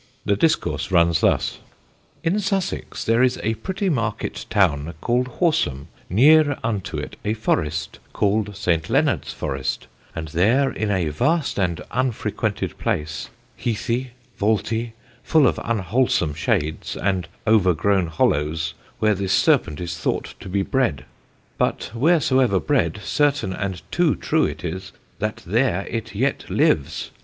[0.25, 1.59] _The discourse runs thus:
[2.23, 7.99] "In Sussex, there is a pretty market towne, called Horsam, neare unto it a forrest,
[8.11, 8.89] called St.
[8.89, 9.85] Leonard's Forrest,
[10.15, 14.93] and there, in a vast and unfrequented place, heathie, vaultie,
[15.23, 20.63] full of unwholesome shades, and over growne hollowes, where this serpent is thought to be
[20.63, 21.05] bred;
[21.59, 27.11] but, wheresoever bred, certaine and too true it is, that there it yet lives.